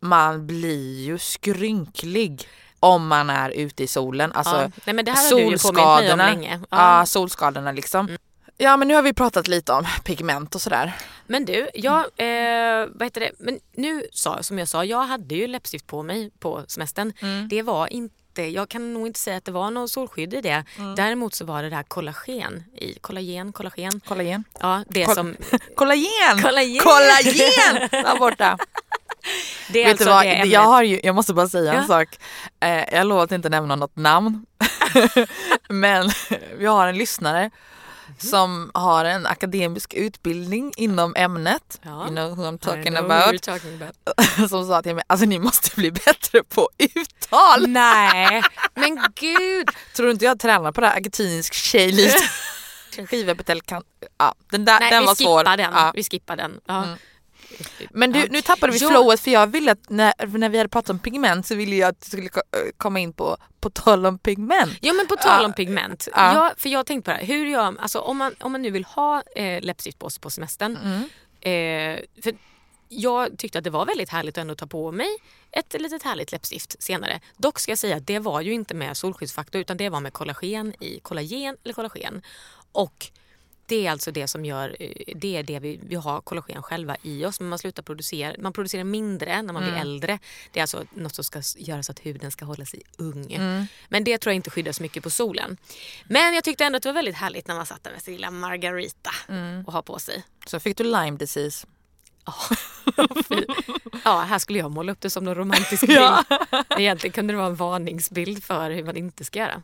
[0.04, 2.48] Man blir ju skrynklig
[2.80, 4.32] om man är ute i solen.
[4.32, 4.72] Alltså ja.
[4.86, 6.26] nej men det här har du ju om solskadorna.
[6.30, 6.60] länge.
[6.70, 7.06] Ja, Ja.
[7.06, 8.18] solskadorna liksom.
[8.64, 10.94] Ja men nu har vi pratat lite om pigment och sådär.
[11.28, 13.32] Men du, jag, eh, vad heter det?
[13.40, 17.14] Men nu sa, som jag sa, jag hade ju läppstift på mig på semestern.
[17.22, 17.48] Mm.
[17.48, 20.64] Det var inte, jag kan nog inte säga att det var någon solskydd i det.
[20.78, 20.96] Mm.
[20.96, 24.00] Däremot så var det det här kollagen i, kollagen, kollagen.
[24.08, 24.44] Kollagen.
[24.60, 25.36] Ja, det Kol- som,
[25.76, 26.42] Kollagen!
[26.42, 26.80] Kollagen!
[26.84, 27.90] Kollagen!
[27.92, 28.58] Där borta.
[29.72, 31.80] det är Vet alltså du vad, det jag, har ju, jag måste bara säga Ja.
[31.80, 32.20] en sak.
[32.60, 34.46] Eh, jag lovar att inte nämna något namn.
[35.70, 36.10] Men
[36.58, 37.50] vi har en lyssnare
[38.18, 41.80] som har en akademisk utbildning inom ämnet.
[41.82, 41.90] Ja.
[41.90, 43.42] You know who I'm talking know about.
[43.42, 44.50] talking about.
[44.50, 47.68] Som sa till mig, alltså ni måste bli bättre på uttal.
[47.68, 48.44] Nej,
[48.74, 49.70] men gud.
[49.96, 52.12] Tror du inte jag tränar på det här akademisk tjejliv?
[53.10, 53.84] Skivepitel kan,
[54.18, 55.40] ja den där Nej, den vi var svår.
[55.40, 55.72] skippar den.
[55.74, 55.92] Ja.
[55.96, 56.60] Vi skippar den.
[56.66, 56.84] Ja.
[56.84, 56.98] Mm.
[57.90, 58.90] Men du, nu tappade vi Jo.
[58.90, 61.90] flowet för jag ville att när, när vi hade pratat om pigment så ville jag
[61.90, 62.32] att du skulle äh,
[62.78, 64.78] komma in på, på tal om pigment.
[64.82, 66.08] Ja men på tal om pigment.
[66.16, 66.34] Ja.
[66.34, 68.72] Ja, för jag tänkte på det här, hur jag, alltså, om, man, om man nu
[68.72, 70.78] vill ha eh, läppstift på sig på semestern.
[70.78, 71.04] Mm.
[71.42, 72.34] Eh, för
[72.94, 75.08] jag tyckte att det var väldigt härligt att ändå ta på mig
[75.52, 77.20] ett litet härligt läppstift senare.
[77.38, 80.14] Dock ska jag säga att det var ju inte med solskyddsfaktor utan det var med
[80.14, 82.22] kollagen i kollagen eller kollagen.
[82.72, 83.12] Och
[83.72, 86.98] det är alltså det som gör, eh, det är det vi, vi har kollagen själva
[87.02, 90.20] i oss men man slutar producera, man producerar mindre när man blir äldre.
[90.52, 93.38] Det är alltså något som ska göra så att huden ska hålla sig ung.
[93.90, 95.58] Men det tror jag inte så mycket på solen.
[96.04, 98.14] Men jag tyckte ändå att det var väldigt härligt när man satt där med sin
[98.14, 99.12] lilla margarita
[99.66, 100.24] och ha på sig.
[100.46, 101.68] Så fick du Lyme disease.
[104.04, 106.00] Ja, här skulle jag måla upp det som någon romantisk bild.
[106.00, 106.24] Ja.
[106.78, 109.62] Egentligen kunde det vara en varningsbild för hur man inte ska göra.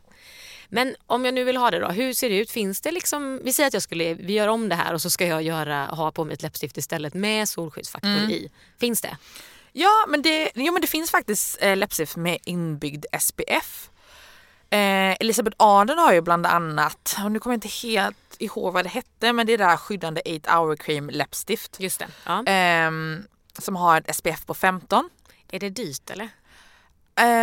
[0.68, 2.50] Men om jag nu vill ha det då, hur ser det ut?
[2.50, 5.10] Finns det liksom, vi säger att jag skulle, vi gör om det här och så
[5.10, 8.50] ska jag göra, ha på mig ett läppstift istället med solskyddsfaktor i.
[8.80, 9.16] Finns det?
[9.72, 13.90] Ja men det, jo, men det finns faktiskt eh, läppstift med inbyggd SPF.
[14.70, 18.84] Eh, Elisabeth Arden har ju bland annat, och nu kommer jag inte helt ihåg vad
[18.84, 21.76] det hette men det är det här skyddande 8 hour cream läppstift.
[21.80, 22.06] Just det.
[22.26, 22.44] Ja.
[22.46, 23.24] Ehm,
[23.58, 25.10] som har ett SPF på 15.
[25.50, 26.28] Är det dyrt eller?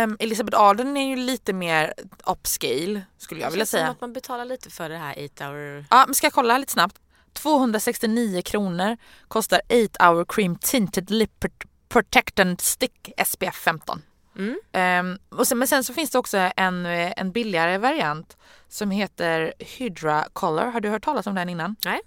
[0.04, 1.94] Um, Elisabeth Arden är ju lite mer
[2.26, 3.88] upscale skulle jag Det vilja känns som säga.
[3.88, 5.84] att man betalar lite för det här 8 hour...
[5.90, 7.00] Ja, men ska jag kolla lite snabbt?
[7.32, 8.96] 269 kronor
[9.28, 9.60] kostar
[9.94, 14.02] 8 hour cream tinted lip Pro- protectant stick SPF 15.
[14.38, 14.56] Mm.
[14.72, 18.36] Ehm, och sen, men sen så finns det också en, eh, en billigare variant
[18.68, 20.64] som heter Hydra Color.
[20.64, 21.76] Har du hört talas om den innan?
[21.84, 22.00] Nej.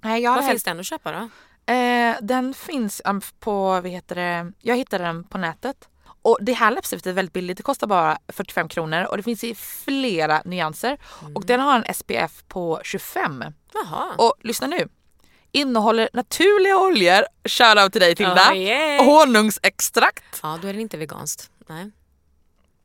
[0.00, 1.28] Nej, jag Var helt- finns den att köpa då?
[1.72, 5.88] Eh, den finns um, på, vad heter det, jag hittade den på nätet.
[6.24, 9.44] Och det här läppstiftet är väldigt billigt, det kostar bara 45 kronor och det finns
[9.44, 10.98] i flera nyanser.
[11.34, 13.44] Och den har en SPF på 25.
[13.74, 14.12] Jaha.
[14.18, 14.88] Och lyssna nu.
[15.52, 19.04] Innehåller naturliga oljor, shoutout till dig Tilda, Oh, yeah.
[19.04, 20.40] honungsextrakt.
[20.42, 21.50] Ja, då är den inte veganskt.
[21.68, 21.90] Nej,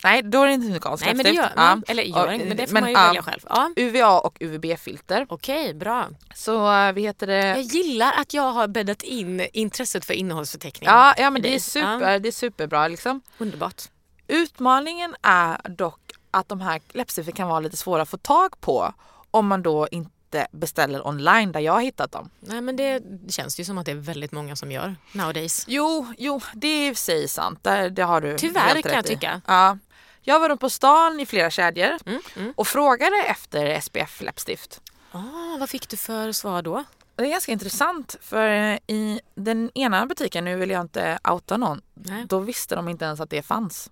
[0.03, 1.57] Nej, då är det inte veganskt Nej men det gör läppstift.
[1.57, 1.83] man.
[1.87, 3.05] Eller gör inte, men det får men, man ju ja.
[3.07, 3.41] välja själv.
[3.49, 3.71] Ja.
[3.75, 5.25] UVA och UVB-filter.
[5.29, 6.09] Okej, bra.
[6.35, 7.47] Så vi heter det...
[7.47, 10.89] Jag gillar att jag har bäddat in intresset för innehållsförteckning.
[10.89, 13.21] Ja, ja men det är, super, det är superbra liksom.
[13.37, 13.83] Underbart.
[14.27, 18.93] Utmaningen är dock att de här läppstiften kan vara lite svåra att få tag på
[19.31, 22.29] om man då inte beställer online där jag har hittat dem.
[22.39, 25.65] Nej, men det känns ju som att det är väldigt många som gör nowadays.
[25.67, 27.59] Jo, jo, det är i sig sant.
[27.63, 29.09] Det, det har du Tyvärr, helt kan jag rätt i.
[29.09, 29.41] tycka.
[29.47, 29.77] Ja.
[30.21, 32.53] Jag var runt på stan i flera kedjor Mm, mm.
[32.57, 34.81] och frågade efter SPF läppstift.
[35.11, 36.83] Ah, vad fick du för svar då?
[37.15, 41.57] Det är ganska intressant för eh, i den ena butiken, nu vill jag inte outa
[41.57, 43.91] någon, Nej, då visste de inte ens att det fanns.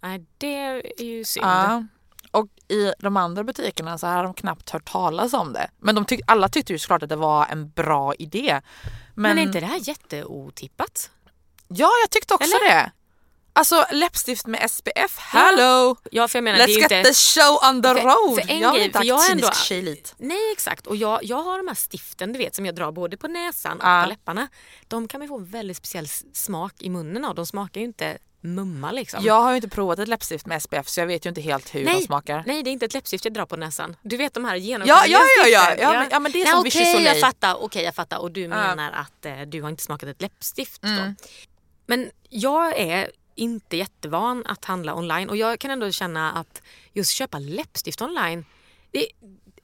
[0.00, 0.54] Nej det
[0.98, 1.46] är ju synd.
[1.46, 1.84] Ja.
[2.30, 5.70] Och i de andra butikerna så har de knappt hört talas om det.
[5.78, 8.60] Men de tyck, alla tyckte ju såklart att det var en bra idé.
[9.14, 11.10] Men, är inte det här jätteotippat?
[11.68, 12.74] Ja, jag tyckte också Eller?
[12.74, 12.92] det.
[13.58, 15.96] Alltså läppstift med SPF, hello!
[16.10, 17.02] Ja, för jag menar, det är Let's get inte...
[17.04, 18.34] the show on the För- road!
[18.44, 20.14] för en jag är grej, inte för jag ändå- tjejlit.
[20.18, 23.16] Nej exakt och jag, jag har de här stiften du vet som jag drar både
[23.16, 24.02] på näsan och Ja.
[24.02, 24.48] på läpparna.
[24.88, 27.34] De kan man få en väldigt speciell smak i munnen av.
[27.34, 29.24] De smakar ju inte mumma liksom.
[29.24, 31.74] Jag har ju inte provat ett läppstift med SPF så jag vet ju inte helt
[31.74, 32.42] hur de smakar.
[32.46, 33.96] Nej det är inte ett läppstift jag drar på näsan.
[34.02, 35.84] Du vet de här Ja, genomskinliga ja, ja, ja, stiften.
[35.92, 37.04] ja, men, ja men det är Nej, som okej, Soleil.
[37.06, 40.22] jag fattar, okej jag fattar och du menar att eh, du har inte smakat ett
[40.22, 40.88] läppstift då.
[40.88, 41.16] Mm.
[41.86, 47.10] Men jag är inte jättevan att handla online och jag kan ändå känna att just
[47.12, 48.44] köpa läppstift online,
[48.90, 49.06] det,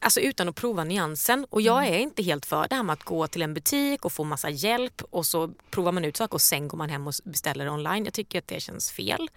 [0.00, 1.94] alltså utan att prova nyansen och jag Mm.
[1.94, 4.50] är inte helt för det här med att gå till en butik och få massa
[4.50, 8.04] hjälp och så provar man ut saker och sen går man hem och beställer online.
[8.04, 9.30] Jag tycker att det känns fel.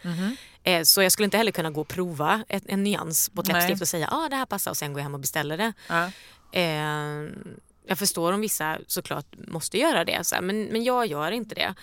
[0.63, 3.81] Eh, Så jag skulle inte heller kunna gå och prova en nyans på ett läppstift
[3.81, 5.73] och säga att ah, det här passar och sen gå hem och beställa det.
[5.87, 6.11] Ja.
[7.87, 11.55] Jag förstår om vissa såklart måste göra det, så här, men, men jag gör inte
[11.55, 11.75] det.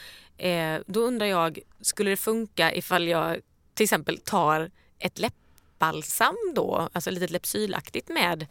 [0.49, 3.41] Eh, då undrar jag, skulle det funka ifall jag
[3.75, 8.47] till exempel tar ett läppbalsam då, alltså lite läppsylaktigt med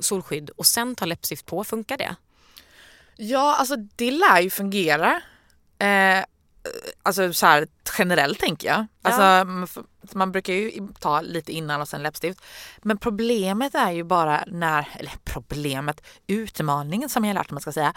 [0.00, 2.16] solskydd och sen tar läppstift på, funkar det?
[3.16, 5.20] Ja, alltså det lär ju fungera.
[5.78, 6.24] Eh,
[7.08, 7.66] alltså så här
[7.98, 8.86] generellt tänker jag.
[9.02, 9.78] Alltså, man f-
[10.12, 12.40] man brukar ju ta lite innan och sen läppstift.
[12.82, 17.60] Men problemet är ju bara när, eller problemet, utmaningen som jag har lärt mig man
[17.60, 17.92] ska säga,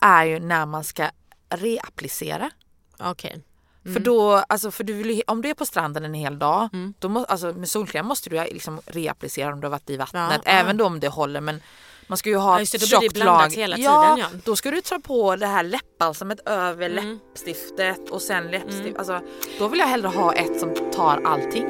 [0.00, 1.10] är ju när man ska
[1.50, 2.50] reapplicera.
[2.98, 3.44] Okej.
[3.92, 6.68] För då, alltså för du vill ju, om du är på stranden en hel dag,
[6.72, 6.94] Mm.
[6.98, 10.22] då må, alltså med solkräm måste du liksom reapplicera om du har varit i vattnet.
[10.34, 10.50] Ja, ja.
[10.50, 11.60] även då om det håller men
[12.06, 13.52] man ska ju ha Ja, just det, ett tjockt lag.
[13.54, 14.40] hela ja, tiden, ja.
[14.44, 17.18] då ska du ta på det här läppbalsamet över Mm.
[17.28, 18.96] läppstiftet och sen läppstift.
[18.98, 19.20] Alltså,
[19.58, 21.66] då vill jag hellre ha ett som tar allting.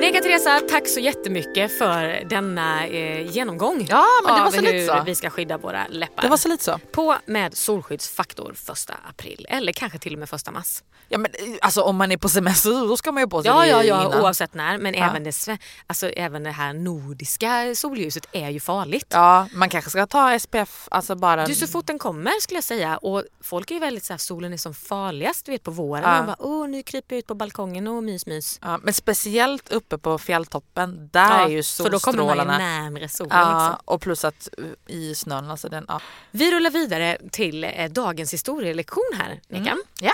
[0.00, 4.60] Neka Teresa, tack så jättemycket för denna eh, genomgång Ja, men det var av så
[4.60, 5.02] lite hur så.
[5.06, 6.22] vi ska skydda våra läppar.
[6.22, 6.78] Det var så lite så.
[6.92, 10.82] På med solskyddsfaktor första april eller kanske till och med första mars.
[11.10, 13.50] Ja, men, eh, alltså, om man är på semester då ska man ju på sig
[13.50, 14.20] Ja, det ja, ja innan.
[14.20, 14.78] oavsett när.
[14.78, 15.10] Men Ja.
[15.10, 19.06] även, det, sve- alltså, även det här nordiska solljuset är ju farligt.
[19.10, 21.46] Ja, man kanske ska ta SPF, alltså bara...
[21.46, 22.96] Du, så fort den kommer skulle jag säga.
[22.96, 26.02] Och folk är ju väldigt så här, solen är som farligast du vet på våren.
[26.04, 26.10] Ja.
[26.10, 28.58] Man bara, åh nu kryper jag ut på balkongen och mys mys.
[28.62, 32.58] Ja, men speciellt uppe på fjälltoppen, där är ju för då kommer man ju solstrålarna.
[32.58, 33.30] närmre solen.
[33.38, 33.82] Ja, Liksom.
[33.84, 36.00] och plus att uh, i snön, alltså den, ja.
[36.30, 39.76] Vi rullar vidare till eh, dagens historielektion här, Nika.
[40.00, 40.12] Ja.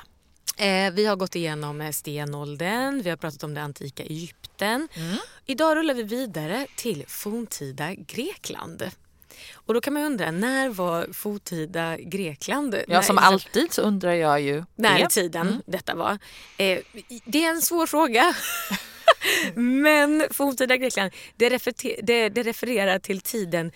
[0.65, 4.89] Eh, vi har gått igenom eh, stenåldern, vi har pratat om det antika Egypten.
[4.95, 5.17] Mm.
[5.47, 8.91] Idag rullar vi vidare till forntida Grekland.
[9.55, 12.75] Och då kan man undra, när var forntida Grekland?
[12.75, 16.19] ja, När- som alltid så undrar jag ju När i tiden detta var.
[16.57, 16.79] Eh,
[17.25, 18.35] det är en svår fråga.
[19.55, 23.73] Men forntida Grekland, det, refer- det, det refererar till tiden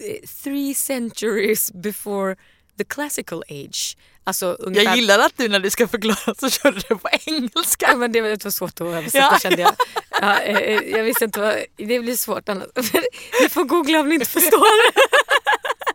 [0.00, 2.36] eh, three centuries before
[2.78, 3.96] the classical age.
[4.24, 4.84] Alltså ungefär...
[4.84, 7.86] Jag gillar att du när du ska förklara så kör du det på engelska.
[7.88, 9.38] Ja, men det var svårt att översätta Ja.
[9.42, 9.72] kände jag.
[10.20, 12.66] Ja, eh, eh, jag visste inte vad, det blir svårt annars.
[13.42, 14.66] Du får googla om ni inte förstår.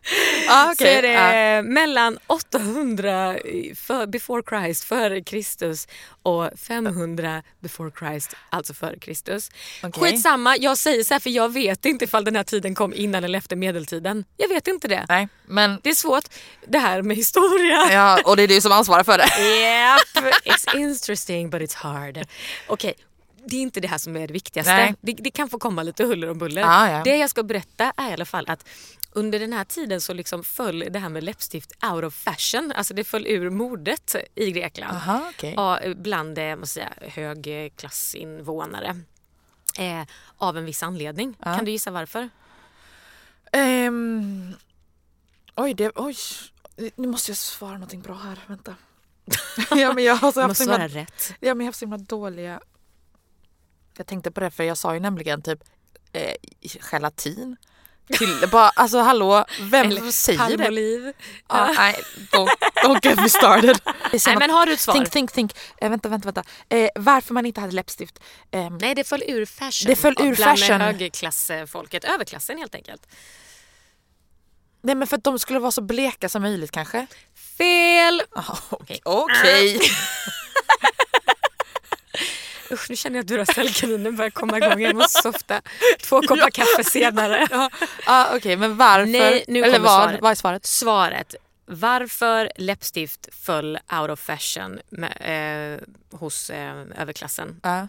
[0.49, 0.95] Ah, Så okej.
[0.95, 1.11] är det
[1.55, 1.61] Ja.
[1.61, 3.35] mellan 800
[3.75, 5.87] för, before Christ före Kristus
[6.23, 9.49] och 500 before Christ, alltså före Kristus.
[9.83, 10.03] Okej.
[10.11, 13.23] Skitsamma, jag säger så här för jag vet inte ifall den här tiden kom innan
[13.23, 14.25] eller efter medeltiden.
[14.37, 15.05] Jag vet inte det.
[15.09, 16.25] Nej, men Det är svårt
[16.67, 17.87] det här med historia.
[17.91, 19.25] ja, och det är du som ansvarar för det.
[19.39, 22.25] Yep, it's interesting but it's hard.
[22.67, 22.93] Okej,
[23.47, 24.95] det är inte det här som är det viktigaste.
[25.01, 26.61] Det, det kan få komma lite huller och buller.
[26.61, 27.01] Ja, ja.
[27.03, 28.65] Det jag ska berätta är i alla fall att
[29.15, 32.71] under den här tiden så liksom föll det här med läppstift out of fashion.
[32.75, 34.97] Alltså det föll ur modet i Grekland.
[34.97, 35.31] Aha.
[35.41, 38.95] Ja, bland eh, säga, högklassinvånare.
[39.77, 40.01] Eh,
[40.37, 41.33] av en viss anledning.
[41.33, 42.29] Kan du gissa varför?
[43.51, 44.53] Ehm,
[45.55, 46.15] oj, det, oj,
[46.95, 48.39] nu måste jag svara någonting bra här.
[48.47, 48.75] Vänta.
[49.69, 51.33] ja, men jag har så haft himla, rätt.
[51.39, 52.61] ja, men jag har haft så himla dåliga...
[53.97, 55.63] Jag tänkte på det för jag sa ju nämligen typ
[56.13, 56.35] eh,
[56.91, 57.55] gelatin.
[58.11, 60.57] Till, bara, alltså hallå, vem Eller säger det?
[60.57, 61.13] Palmolive.
[61.49, 61.95] Ja, nej,
[62.31, 62.49] don't,
[62.83, 63.79] don't get me started.
[64.25, 64.93] Nej men har du ett svar?
[64.93, 65.51] Think, think, think.
[65.81, 66.43] Eh, vänta, vänta, vänta.
[66.69, 68.19] Eh, varför man inte hade läppstift.
[68.51, 69.87] Ehm, Nej det föll ur fashion.
[69.89, 70.81] Det föll ur bland fashion.
[70.81, 73.07] högklassfolket, överklassen helt enkelt.
[74.83, 77.07] nej men för att de skulle vara så bleka som möjligt kanske.
[77.57, 78.21] Fel!
[78.35, 78.99] Ah, Okej.
[79.03, 79.79] Okej.
[82.71, 84.81] Usch nu känner jag att Duracellkaninen börjar komma igång.
[84.81, 85.61] Jag måste softa.
[86.01, 87.47] Två koppar kaffe senare.
[87.51, 87.69] Ja,
[88.05, 89.11] ah, Okej, men varför?
[89.11, 90.21] Nej, nu Eller vad, svaret.
[90.21, 90.65] vad är svaret?
[90.65, 91.35] Svaret.
[91.65, 97.87] Varför läppstift föll out of fashion med, eh, hos eh, överklassen Ja.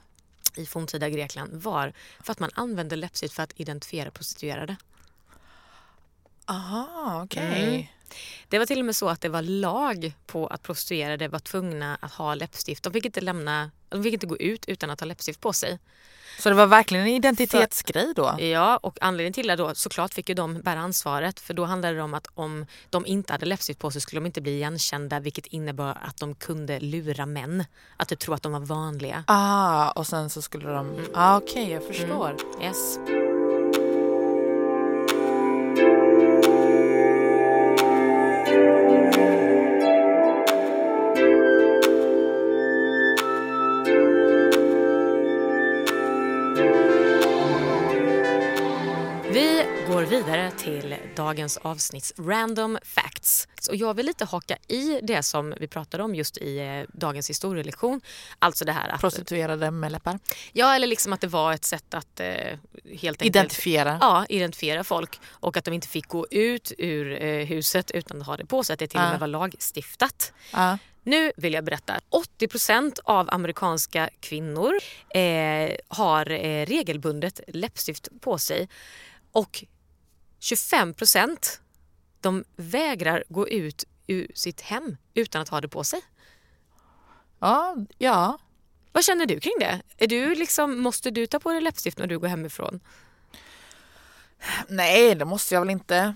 [0.56, 1.92] i forntida Grekland var
[2.24, 4.76] för att man använde läppstift för att identifiera prostituerade.
[6.46, 7.64] Aha, okej.
[7.68, 7.86] Mm.
[8.48, 11.98] Det var till och med så att det var lag på att prostituerade var tvungna
[12.00, 12.82] att ha läppstift.
[12.82, 15.78] De fick inte, lämna, de fick inte gå ut utan att ha läppstift på sig.
[16.38, 18.36] Så det var verkligen en identitetsgrej då?
[18.38, 21.94] Ja, och anledningen till det då såklart fick ju de bära ansvaret för då handlade
[21.94, 25.20] det om att om de inte hade läppstift på sig skulle de inte bli igenkända
[25.20, 27.64] vilket innebar att de kunde lura män
[27.96, 29.24] att typ tro att de var vanliga.
[29.26, 31.06] Ah, och sen så skulle de...
[31.14, 32.28] Ah, Okej, okay, jag förstår.
[32.28, 32.62] Mm.
[32.62, 32.98] Yes.
[50.66, 53.48] Till dagens avsnitts random facts.
[53.60, 57.30] Så jag vill lite haka i det som vi pratade om just i eh, dagens
[57.30, 58.00] historielektion.
[58.38, 59.00] Alltså det här att...
[59.00, 60.18] Prostituerade med läppar?
[60.52, 63.22] Ja, eller liksom att det var ett sätt att eh, helt enkelt...
[63.22, 63.98] Identifiera?
[64.00, 65.20] Ja, identifiera folk.
[65.30, 68.64] Och att de inte fick gå ut ur eh, huset utan att ha det på
[68.64, 68.74] sig.
[68.74, 70.32] Att det till och med var lagstiftat.
[70.52, 70.78] Ja.
[71.02, 72.00] Nu vill jag berätta.
[72.38, 74.74] 80% av amerikanska kvinnor
[75.14, 78.68] eh, har eh, regelbundet läppstift på sig.
[79.32, 79.64] Och
[80.38, 81.60] 25 procent
[82.20, 86.00] de vägrar gå ut ur sitt hem utan att ha det på sig.
[87.38, 88.38] Ja, ja.
[88.92, 89.82] Vad känner du kring det?
[89.98, 92.80] Är du liksom, måste du ta på dig läppstift när du går hemifrån?
[94.68, 96.14] Nej, det måste jag väl inte.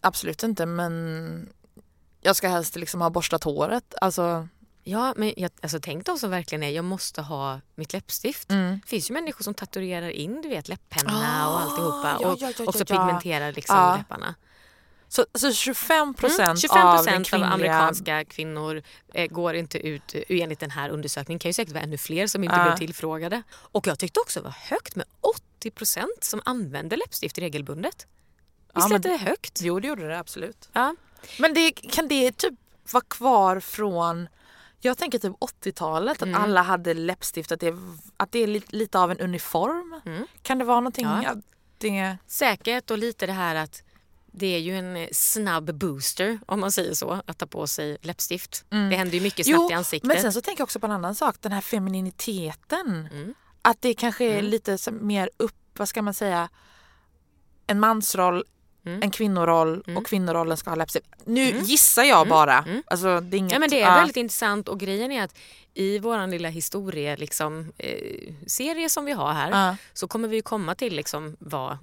[0.00, 1.52] Absolut inte, men
[2.20, 3.94] jag ska helst liksom ha borstat håret.
[4.00, 4.48] Alltså,
[4.90, 8.50] Ja, men jag, alltså, tänk de som verkligen är, jag måste ha mitt läppstift.
[8.50, 8.80] Mm.
[8.82, 12.38] Det finns ju människor som tatuerar in du vet, läpppenna oh, och alltihopa ja, och
[12.40, 13.96] ja, ja, också ja, pigmenterar liksom ja.
[13.96, 14.34] läpparna.
[15.08, 18.82] Så, så 25 procent mm, 25 av, den av amerikanska kvinnor
[19.14, 21.38] eh, går inte ut eh, enligt den här undersökningen.
[21.38, 22.64] Det kan ju säkert vara ännu fler som inte ja.
[22.64, 23.42] blev tillfrågade.
[23.52, 28.06] Och jag tyckte också det var högt med 80 procent som använder läppstift regelbundet.
[28.74, 29.60] Visst ja, lät det högt?
[29.62, 30.68] Jo, det gjorde det absolut.
[30.72, 30.94] Ja.
[31.38, 32.54] Men det, kan det typ
[32.92, 34.28] vara kvar från
[34.80, 36.34] jag tänker typ 80-talet, mm.
[36.34, 37.74] att alla hade läppstift, att det,
[38.16, 40.00] att det är lite, lite av en uniform.
[40.06, 40.26] Mm.
[40.42, 41.06] Kan det vara någonting?
[41.06, 41.34] Ja.
[41.78, 42.16] Det...
[42.26, 43.82] Säkert och lite det här att
[44.32, 48.64] det är ju en snabb booster om man säger så, att ta på sig läppstift.
[48.70, 48.90] Mm.
[48.90, 50.08] Det händer ju mycket snabbt jo, i ansiktet.
[50.08, 53.08] Men sen så tänker jag också på en annan sak, den här femininiteten.
[53.12, 53.34] Mm.
[53.62, 54.50] Att det kanske är Mm.
[54.50, 56.48] lite mer upp, vad ska man säga,
[57.66, 58.44] en mansroll
[58.84, 59.02] Mm.
[59.02, 59.96] en kvinnoroll Mm.
[59.96, 61.06] och kvinnorollen ska ha läppstift.
[61.24, 61.62] Nu Mm.
[61.64, 62.28] gissar jag Mm.
[62.28, 62.58] bara.
[62.58, 62.82] Mm.
[62.86, 65.34] Alltså, det är inget, Ja, men det är väldigt intressant och grejen är att
[65.74, 69.76] i vår lilla historie liksom, eh, serie som vi har här Ja.
[69.92, 71.78] så kommer vi komma till liksom vad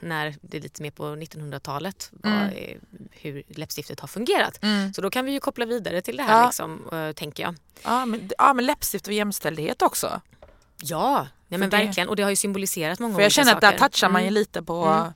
[0.00, 2.76] när det är lite mer på 1900-talet vad, eh,
[3.10, 4.60] hur läppstiftet har fungerat.
[4.94, 6.46] Så då kan vi ju koppla vidare till det här Ja.
[6.46, 7.54] liksom, eh, tänker jag.
[7.82, 10.20] Ja, men, ja men läppstift och jämställdhet också.
[10.82, 12.08] Ja, nej, men det- verkligen.
[12.08, 13.78] Och det har ju symboliserat många För jag olika känner att saker.
[13.78, 15.12] där touchar man ju lite på...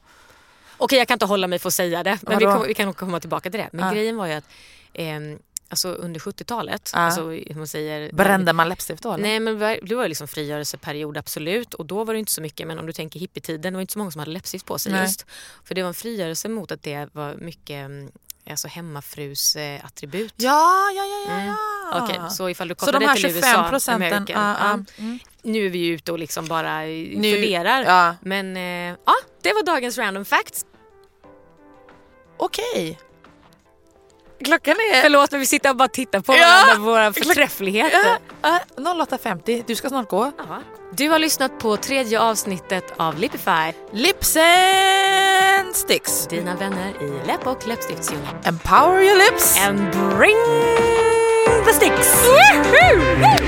[0.81, 2.95] Okej, jag kan inte hålla mig för att säga det, men vi, kom, vi kan
[2.95, 3.69] komma tillbaka till det.
[3.73, 3.93] Men Ja.
[3.93, 4.45] grejen var ju att
[4.93, 5.39] ehm,
[5.69, 6.99] alltså under 70-talet, Ja.
[7.01, 9.13] alltså, hur man säger, Brände man läppstift då?
[9.13, 9.23] Eller?
[9.23, 12.67] Nej men det var ju liksom frigörelseperiod absolut och då var det inte så mycket
[12.67, 14.93] men om du tänker hippietiden det var inte så många som hade läppstift på sig
[14.93, 15.03] Nej.
[15.03, 15.27] just.
[15.65, 18.11] För det var en frigörelse mot att det var mycket mm,
[18.51, 20.35] alltså hemmafrus eh, attribut.
[20.37, 21.33] Ja, ja, ja, ja.
[21.35, 21.47] Mm.
[21.47, 21.57] ja.
[22.05, 24.13] Okej, så ifall du kopplar de det till 25 USA, procenten...
[24.13, 24.57] American, ja.
[24.61, 25.03] ja.
[25.05, 25.19] Mm.
[25.43, 27.83] Nu är vi ju ute och liksom bara eh, Nu- funderar.
[27.85, 28.17] Ja.
[28.21, 30.67] Men eh, ja, det var dagens random facts.
[32.41, 32.99] Okej.
[34.45, 35.03] Klockan är...
[35.03, 36.39] Förlåt men vi sitter och bara tittar på Ja.
[36.67, 38.19] varandra, våra förträffligheter.
[38.43, 39.65] Ja, 08.50.
[39.67, 40.33] Du ska snart gå.
[40.39, 40.45] Ja.
[40.93, 43.73] Du har lyssnat på tredje avsnittet av Lipify.
[43.93, 46.27] Lips and sticks.
[46.27, 48.37] Dina vänner i läpp och läppstiftsdjungeln.
[48.45, 49.59] Empower your lips.
[49.67, 50.37] And bring
[51.67, 52.27] the sticks!
[52.27, 53.40] Woohoo!